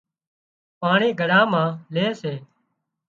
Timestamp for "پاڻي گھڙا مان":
0.79-1.69